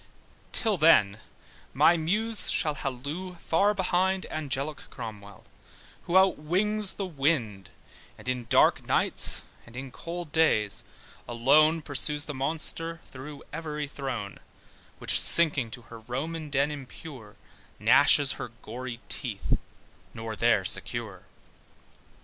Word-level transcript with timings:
Till 0.51 0.77
then 0.77 1.19
my 1.75 1.95
muse 1.95 2.49
shall 2.49 2.73
hollo 2.73 3.33
far 3.35 3.75
behind 3.75 4.25
Angelic 4.31 4.89
Cromwell 4.89 5.43
who 6.05 6.17
outwings 6.17 6.93
the 6.93 7.05
wind, 7.05 7.69
And 8.17 8.27
in 8.27 8.45
dark 8.49 8.83
nights, 8.87 9.43
and 9.67 9.75
in 9.75 9.91
cold 9.91 10.31
days 10.31 10.83
alone 11.27 11.83
Pursues 11.83 12.25
the 12.25 12.33
monster 12.33 12.99
through 13.11 13.43
every 13.53 13.87
throne: 13.87 14.39
Which 14.97 15.11
shrinking 15.21 15.69
to 15.69 15.83
her 15.83 15.99
Roman 15.99 16.49
den 16.49 16.71
impure, 16.71 17.35
Gnashes 17.77 18.37
her 18.39 18.47
gory 18.63 19.01
teeth; 19.07 19.55
nor 20.15 20.35
there 20.35 20.65
secure. 20.65 21.25